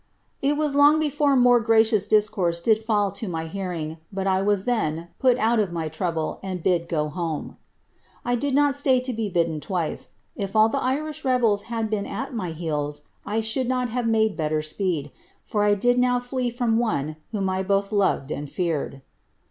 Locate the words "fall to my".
2.83-3.45